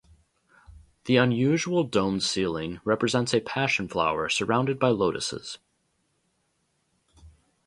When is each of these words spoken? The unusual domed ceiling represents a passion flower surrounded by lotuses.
The 1.05 1.17
unusual 1.17 1.83
domed 1.83 2.23
ceiling 2.23 2.81
represents 2.83 3.35
a 3.35 3.39
passion 3.39 3.87
flower 3.87 4.29
surrounded 4.29 4.79
by 4.79 4.89
lotuses. 4.89 5.59